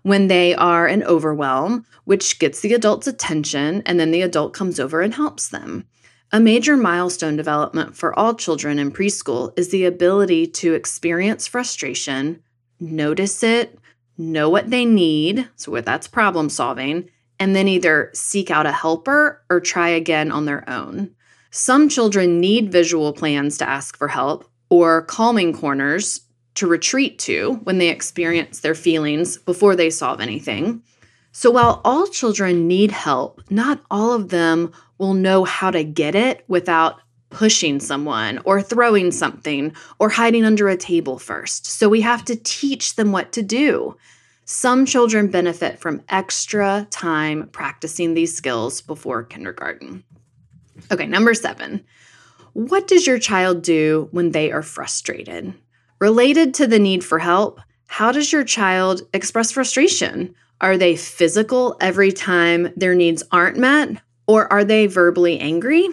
when 0.02 0.26
they 0.26 0.54
are 0.54 0.86
in 0.86 1.02
overwhelm, 1.04 1.86
which 2.04 2.38
gets 2.38 2.60
the 2.60 2.74
adult's 2.74 3.06
attention, 3.06 3.82
and 3.86 3.98
then 3.98 4.10
the 4.10 4.22
adult 4.22 4.52
comes 4.52 4.80
over 4.80 5.00
and 5.00 5.14
helps 5.14 5.48
them. 5.48 5.86
A 6.32 6.40
major 6.40 6.76
milestone 6.76 7.36
development 7.36 7.96
for 7.96 8.16
all 8.18 8.34
children 8.34 8.78
in 8.78 8.90
preschool 8.90 9.56
is 9.58 9.70
the 9.70 9.84
ability 9.84 10.48
to 10.48 10.74
experience 10.74 11.46
frustration, 11.46 12.42
notice 12.80 13.42
it, 13.42 13.78
know 14.18 14.50
what 14.50 14.70
they 14.70 14.84
need, 14.84 15.48
so 15.56 15.80
that's 15.80 16.08
problem 16.08 16.48
solving, 16.48 17.08
and 17.38 17.54
then 17.54 17.68
either 17.68 18.10
seek 18.14 18.50
out 18.50 18.66
a 18.66 18.72
helper 18.72 19.42
or 19.50 19.60
try 19.60 19.88
again 19.88 20.30
on 20.30 20.44
their 20.44 20.68
own. 20.68 21.10
Some 21.50 21.88
children 21.88 22.40
need 22.40 22.72
visual 22.72 23.12
plans 23.12 23.58
to 23.58 23.68
ask 23.68 23.96
for 23.96 24.08
help 24.08 24.50
or 24.70 25.02
calming 25.02 25.52
corners 25.52 26.20
to 26.54 26.66
retreat 26.66 27.18
to 27.20 27.60
when 27.64 27.78
they 27.78 27.88
experience 27.88 28.60
their 28.60 28.74
feelings 28.74 29.36
before 29.38 29.76
they 29.76 29.90
solve 29.90 30.20
anything. 30.20 30.82
So 31.32 31.50
while 31.50 31.80
all 31.84 32.06
children 32.06 32.68
need 32.68 32.92
help, 32.92 33.40
not 33.50 33.80
all 33.90 34.12
of 34.12 34.28
them 34.28 34.72
will 34.98 35.14
know 35.14 35.44
how 35.44 35.70
to 35.70 35.82
get 35.82 36.14
it 36.14 36.44
without 36.46 37.00
pushing 37.30 37.80
someone 37.80 38.40
or 38.44 38.62
throwing 38.62 39.10
something 39.10 39.74
or 39.98 40.08
hiding 40.08 40.44
under 40.44 40.68
a 40.68 40.76
table 40.76 41.18
first. 41.18 41.66
So 41.66 41.88
we 41.88 42.00
have 42.02 42.24
to 42.26 42.36
teach 42.36 42.94
them 42.94 43.10
what 43.10 43.32
to 43.32 43.42
do. 43.42 43.96
Some 44.46 44.84
children 44.84 45.28
benefit 45.28 45.78
from 45.78 46.02
extra 46.08 46.86
time 46.90 47.48
practicing 47.48 48.12
these 48.12 48.36
skills 48.36 48.82
before 48.82 49.22
kindergarten. 49.22 50.04
Okay, 50.92 51.06
number 51.06 51.32
seven. 51.32 51.84
What 52.52 52.86
does 52.86 53.06
your 53.06 53.18
child 53.18 53.62
do 53.62 54.08
when 54.10 54.32
they 54.32 54.52
are 54.52 54.62
frustrated? 54.62 55.54
Related 55.98 56.54
to 56.54 56.66
the 56.66 56.78
need 56.78 57.02
for 57.02 57.18
help, 57.18 57.60
how 57.86 58.12
does 58.12 58.32
your 58.32 58.44
child 58.44 59.02
express 59.14 59.50
frustration? 59.50 60.34
Are 60.60 60.76
they 60.76 60.94
physical 60.96 61.76
every 61.80 62.12
time 62.12 62.72
their 62.76 62.94
needs 62.94 63.22
aren't 63.30 63.56
met? 63.56 64.00
Or 64.26 64.52
are 64.52 64.64
they 64.64 64.86
verbally 64.86 65.38
angry? 65.38 65.88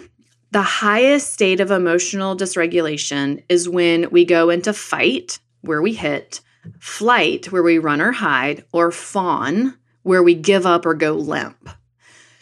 The 0.51 0.61
highest 0.61 1.31
state 1.31 1.61
of 1.61 1.71
emotional 1.71 2.35
dysregulation 2.35 3.43
is 3.47 3.69
when 3.69 4.09
we 4.11 4.25
go 4.25 4.49
into 4.49 4.73
fight, 4.73 5.39
where 5.61 5.81
we 5.81 5.93
hit, 5.93 6.41
flight, 6.79 7.51
where 7.51 7.63
we 7.63 7.77
run 7.77 8.01
or 8.01 8.11
hide, 8.11 8.65
or 8.71 8.91
fawn, 8.91 9.77
where 10.03 10.23
we 10.23 10.35
give 10.35 10.65
up 10.65 10.85
or 10.85 10.93
go 10.93 11.13
limp. 11.13 11.69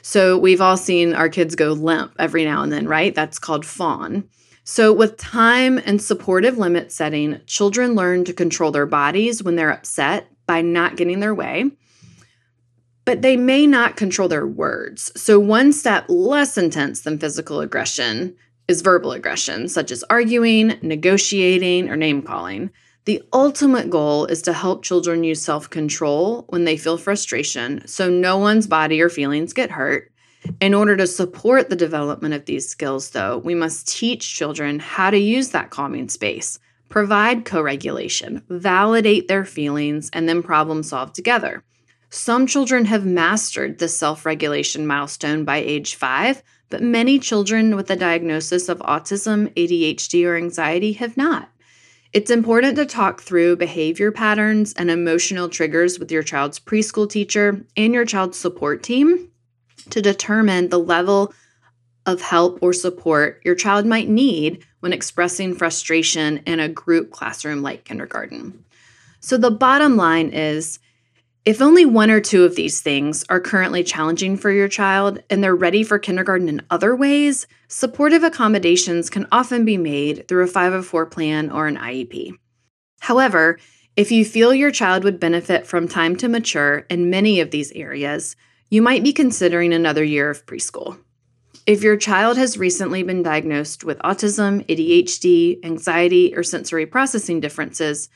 So 0.01 0.38
we've 0.38 0.61
all 0.61 0.77
seen 0.77 1.13
our 1.13 1.29
kids 1.29 1.55
go 1.55 1.73
limp 1.73 2.13
every 2.19 2.45
now 2.45 2.63
and 2.63 2.71
then, 2.71 2.88
right? 2.88 3.13
That's 3.13 3.39
called 3.39 3.65
fawn. 3.65 4.29
So, 4.63 4.93
with 4.93 5.17
time 5.17 5.79
and 5.79 5.99
supportive 5.99 6.59
limit 6.59 6.91
setting, 6.91 7.41
children 7.47 7.95
learn 7.95 8.23
to 8.25 8.33
control 8.33 8.71
their 8.71 8.85
bodies 8.85 9.41
when 9.41 9.55
they're 9.55 9.71
upset 9.71 10.27
by 10.45 10.61
not 10.61 10.95
getting 10.95 11.21
their 11.21 11.33
way 11.33 11.71
but 13.09 13.23
they 13.23 13.35
may 13.35 13.65
not 13.65 13.95
control 13.95 14.27
their 14.27 14.45
words. 14.45 15.11
So, 15.19 15.39
one 15.39 15.73
step 15.73 16.05
less 16.09 16.59
intense 16.59 17.01
than 17.01 17.17
physical 17.17 17.59
aggression 17.59 18.35
is 18.67 18.83
verbal 18.83 19.13
aggression, 19.13 19.67
such 19.67 19.89
as 19.89 20.03
arguing, 20.11 20.77
negotiating, 20.83 21.89
or 21.89 21.95
name 21.95 22.21
calling. 22.21 22.69
The 23.10 23.24
ultimate 23.34 23.89
goal 23.89 24.28
is 24.28 24.44
to 24.44 24.54
help 24.54 24.84
children 24.84 25.24
use 25.24 25.42
self 25.42 25.68
control 25.68 26.46
when 26.50 26.66
they 26.66 26.78
feel 26.78 26.96
frustration 26.96 27.82
so 27.88 28.08
no 28.08 28.38
one's 28.38 28.68
body 28.68 29.01
or 29.01 29.10
feelings 29.10 29.51
get 29.51 29.72
hurt. 29.72 30.12
In 30.62 30.75
order 30.75 30.96
to 30.96 31.08
support 31.08 31.72
the 31.72 31.75
development 31.75 32.36
of 32.36 32.46
these 32.46 32.70
skills, 32.70 33.10
though, 33.10 33.39
we 33.39 33.56
must 33.56 33.88
teach 33.88 34.36
children 34.36 34.78
how 34.78 35.10
to 35.10 35.18
use 35.18 35.50
that 35.50 35.72
calming 35.72 36.08
space, 36.08 36.60
provide 36.89 37.46
co 37.46 37.63
regulation, 37.63 38.44
validate 38.48 39.28
their 39.28 39.44
feelings, 39.44 40.12
and 40.13 40.30
then 40.30 40.44
problem 40.44 40.84
solve 40.84 41.12
together. 41.12 41.63
Some 42.12 42.46
children 42.46 42.86
have 42.86 43.08
mastered 43.08 43.80
the 43.80 43.88
self 43.88 44.24
regulation 44.24 44.86
milestone 44.86 45.46
by 45.46 45.58
age 45.58 45.96
five, 45.96 46.44
but 46.70 46.84
many 46.84 47.18
children 47.18 47.75
with 47.75 47.89
a 47.89 47.96
diagnosis 47.96 48.70
of 48.70 48.78
autism, 48.82 49.51
ADHD, 49.56 50.28
or 50.28 50.38
anxiety 50.38 50.94
have 50.94 51.18
not. 51.18 51.50
It's 52.12 52.32
important 52.32 52.75
to 52.78 52.88
talk 52.88 53.22
through 53.22 53.58
behavior 53.58 54.12
patterns 54.12 54.74
and 54.74 54.89
emotional 54.89 55.48
triggers 55.48 56.00
with 56.00 56.12
your 56.12 56.24
child's 56.24 56.60
preschool 56.60 57.08
teacher 57.08 57.63
and 57.78 57.94
your 57.94 58.06
child's 58.06 58.38
support 58.38 58.82
team 58.82 59.30
to 59.92 60.01
determine 60.01 60.70
the 60.70 60.80
level 60.80 61.34
of 62.08 62.22
help 62.22 62.58
or 62.63 62.74
support 62.74 63.39
your 63.46 63.54
child 63.54 63.86
might 63.86 64.10
need 64.10 64.66
when 64.80 64.92
expressing 64.92 65.54
frustration 65.54 66.42
in 66.48 66.60
a 66.60 66.68
group 66.68 67.12
classroom 67.12 67.62
like 67.62 67.86
kindergarten. 67.86 68.66
So, 69.20 69.38
the 69.38 69.51
bottom 69.51 69.96
line 69.96 70.30
is 70.30 70.80
if 71.46 71.62
only 71.62 71.86
one 71.86 72.12
or 72.12 72.19
two 72.19 72.43
of 72.43 72.55
these 72.55 72.81
things 72.81 73.24
are 73.29 73.39
currently 73.39 73.84
challenging 73.84 74.36
for 74.36 74.51
your 74.51 74.67
child 74.67 75.24
and 75.29 75.43
they're 75.43 75.55
ready 75.55 75.84
for 75.84 75.98
kindergarten 75.98 76.50
in 76.50 76.62
other 76.69 76.96
ways, 76.96 77.48
supportive 77.67 78.24
accommodations 78.24 79.10
can 79.10 79.27
often 79.31 79.63
be 79.63 79.77
made 79.77 80.27
through 80.27 80.43
a 80.43 80.48
504 80.48 81.05
plan 81.05 81.50
or 81.50 81.67
an 81.67 81.77
IEP. 81.77 82.34
However, 83.00 83.58
if 83.96 84.12
you 84.12 84.25
feel 84.25 84.53
your 84.53 84.72
child 84.72 85.03
would 85.03 85.19
benefit 85.19 85.65
from 85.65 85.88
time 85.88 86.15
to 86.17 86.27
mature 86.27 86.86
in 86.89 87.10
many 87.10 87.39
of 87.39 87.51
these 87.51 87.72
areas, 87.72 88.36
you 88.69 88.81
might 88.81 89.03
be 89.03 89.13
considering 89.13 89.74
another 89.74 90.03
year 90.03 90.29
of 90.29 90.46
preschool. 90.46 91.00
If 91.65 91.84
your 91.84 91.98
child 91.98 92.38
has 92.38 92.58
recently 92.58 93.03
been 93.03 93.24
diagnosed 93.24 93.84
with 93.84 94.00
autism, 94.00 94.65
ADHD, 94.67 95.63
anxiety, 95.65 96.36
or 96.36 96.43
sensory 96.43 96.86
processing 96.86 97.39
differences, 97.39 98.10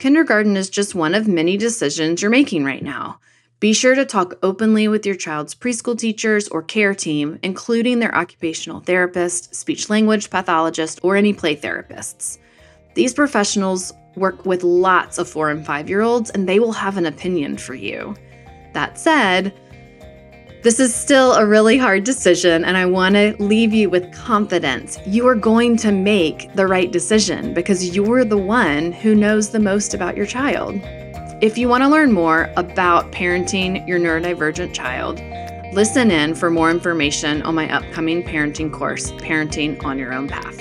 Kindergarten 0.00 0.56
is 0.56 0.70
just 0.70 0.94
one 0.94 1.14
of 1.14 1.28
many 1.28 1.58
decisions 1.58 2.22
you're 2.22 2.30
making 2.30 2.64
right 2.64 2.82
now. 2.82 3.20
Be 3.60 3.74
sure 3.74 3.94
to 3.94 4.06
talk 4.06 4.38
openly 4.42 4.88
with 4.88 5.04
your 5.04 5.14
child's 5.14 5.54
preschool 5.54 5.96
teachers 5.96 6.48
or 6.48 6.62
care 6.62 6.94
team, 6.94 7.38
including 7.42 7.98
their 7.98 8.14
occupational 8.14 8.80
therapist, 8.80 9.54
speech 9.54 9.90
language 9.90 10.30
pathologist, 10.30 11.00
or 11.02 11.16
any 11.16 11.34
play 11.34 11.54
therapists. 11.54 12.38
These 12.94 13.12
professionals 13.12 13.92
work 14.16 14.46
with 14.46 14.62
lots 14.62 15.18
of 15.18 15.28
four 15.28 15.50
and 15.50 15.66
five 15.66 15.90
year 15.90 16.00
olds, 16.00 16.30
and 16.30 16.48
they 16.48 16.60
will 16.60 16.72
have 16.72 16.96
an 16.96 17.04
opinion 17.04 17.58
for 17.58 17.74
you. 17.74 18.16
That 18.72 18.98
said, 18.98 19.52
this 20.62 20.78
is 20.78 20.94
still 20.94 21.32
a 21.34 21.46
really 21.46 21.78
hard 21.78 22.04
decision, 22.04 22.66
and 22.66 22.76
I 22.76 22.84
want 22.84 23.14
to 23.14 23.34
leave 23.38 23.72
you 23.72 23.88
with 23.88 24.12
confidence. 24.12 24.98
You 25.06 25.26
are 25.26 25.34
going 25.34 25.78
to 25.78 25.90
make 25.90 26.52
the 26.54 26.66
right 26.66 26.90
decision 26.92 27.54
because 27.54 27.96
you're 27.96 28.26
the 28.26 28.36
one 28.36 28.92
who 28.92 29.14
knows 29.14 29.50
the 29.50 29.58
most 29.58 29.94
about 29.94 30.18
your 30.18 30.26
child. 30.26 30.78
If 31.40 31.56
you 31.56 31.66
want 31.66 31.82
to 31.84 31.88
learn 31.88 32.12
more 32.12 32.52
about 32.58 33.10
parenting 33.10 33.88
your 33.88 33.98
neurodivergent 33.98 34.74
child, 34.74 35.22
listen 35.74 36.10
in 36.10 36.34
for 36.34 36.50
more 36.50 36.70
information 36.70 37.40
on 37.42 37.54
my 37.54 37.72
upcoming 37.74 38.22
parenting 38.22 38.70
course, 38.70 39.12
Parenting 39.12 39.82
on 39.82 39.98
Your 39.98 40.12
Own 40.12 40.28
Path. 40.28 40.58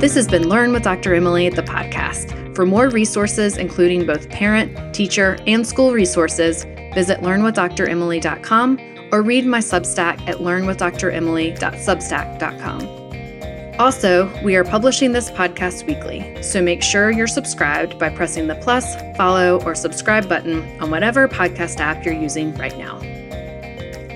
This 0.00 0.16
has 0.16 0.26
been 0.26 0.48
Learn 0.48 0.72
with 0.72 0.82
Dr. 0.82 1.14
Emily, 1.14 1.48
the 1.48 1.62
podcast. 1.62 2.41
For 2.54 2.66
more 2.66 2.90
resources, 2.90 3.56
including 3.56 4.04
both 4.06 4.28
parent, 4.28 4.94
teacher, 4.94 5.38
and 5.46 5.66
school 5.66 5.92
resources, 5.92 6.64
visit 6.94 7.20
learnwithdremily.com 7.20 8.78
or 9.10 9.22
read 9.22 9.46
my 9.46 9.58
Substack 9.58 10.20
at 10.28 10.36
learnwithdremily.substack.com. 10.36 13.02
Also, 13.78 14.30
we 14.44 14.54
are 14.54 14.64
publishing 14.64 15.12
this 15.12 15.30
podcast 15.30 15.86
weekly, 15.86 16.42
so 16.42 16.60
make 16.60 16.82
sure 16.82 17.10
you're 17.10 17.26
subscribed 17.26 17.98
by 17.98 18.10
pressing 18.10 18.46
the 18.46 18.54
plus, 18.56 18.96
follow, 19.16 19.62
or 19.64 19.74
subscribe 19.74 20.28
button 20.28 20.60
on 20.80 20.90
whatever 20.90 21.26
podcast 21.26 21.80
app 21.80 22.04
you're 22.04 22.12
using 22.12 22.54
right 22.56 22.76
now. 22.76 22.98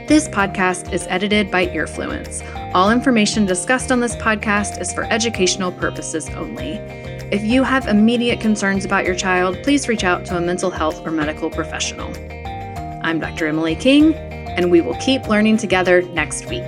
This 0.08 0.28
podcast 0.28 0.92
is 0.92 1.06
edited 1.08 1.50
by 1.50 1.68
Earfluence. 1.68 2.42
All 2.74 2.90
information 2.90 3.46
discussed 3.46 3.90
on 3.90 4.00
this 4.00 4.14
podcast 4.16 4.78
is 4.80 4.92
for 4.92 5.04
educational 5.04 5.72
purposes 5.72 6.28
only. 6.30 6.74
If 7.32 7.42
you 7.42 7.64
have 7.64 7.88
immediate 7.88 8.40
concerns 8.40 8.84
about 8.84 9.04
your 9.04 9.16
child, 9.16 9.60
please 9.64 9.88
reach 9.88 10.04
out 10.04 10.24
to 10.26 10.36
a 10.36 10.40
mental 10.40 10.70
health 10.70 11.04
or 11.04 11.10
medical 11.10 11.50
professional. 11.50 12.12
I'm 13.04 13.18
Dr. 13.18 13.48
Emily 13.48 13.74
King, 13.74 14.14
and 14.14 14.70
we 14.70 14.80
will 14.80 14.94
keep 15.00 15.26
learning 15.26 15.56
together 15.56 16.02
next 16.02 16.46
week. 16.46 16.62